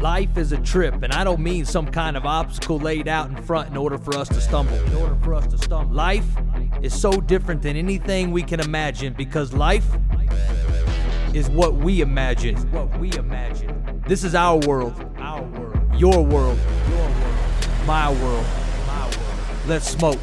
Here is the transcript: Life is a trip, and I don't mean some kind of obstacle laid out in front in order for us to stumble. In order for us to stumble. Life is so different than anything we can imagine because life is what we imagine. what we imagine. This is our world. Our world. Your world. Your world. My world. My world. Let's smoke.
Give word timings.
Life 0.00 0.38
is 0.38 0.52
a 0.52 0.58
trip, 0.58 1.02
and 1.02 1.12
I 1.12 1.24
don't 1.24 1.40
mean 1.40 1.64
some 1.64 1.86
kind 1.86 2.16
of 2.16 2.24
obstacle 2.24 2.78
laid 2.78 3.08
out 3.08 3.30
in 3.30 3.36
front 3.42 3.68
in 3.68 3.76
order 3.76 3.98
for 3.98 4.16
us 4.16 4.28
to 4.28 4.40
stumble. 4.40 4.74
In 4.74 4.94
order 4.94 5.16
for 5.16 5.34
us 5.34 5.46
to 5.48 5.58
stumble. 5.58 5.92
Life 5.92 6.26
is 6.82 6.98
so 6.98 7.10
different 7.20 7.62
than 7.62 7.76
anything 7.76 8.30
we 8.30 8.42
can 8.44 8.60
imagine 8.60 9.12
because 9.12 9.52
life 9.52 9.84
is 11.34 11.50
what 11.50 11.74
we 11.74 12.00
imagine. 12.00 12.56
what 12.70 12.96
we 13.00 13.12
imagine. 13.14 14.02
This 14.06 14.22
is 14.22 14.36
our 14.36 14.58
world. 14.58 14.94
Our 15.18 15.42
world. 15.42 15.76
Your 15.96 16.24
world. 16.24 16.58
Your 16.88 16.98
world. 16.98 17.14
My 17.84 18.10
world. 18.10 18.46
My 18.86 19.02
world. 19.02 19.66
Let's 19.66 19.88
smoke. 19.88 20.20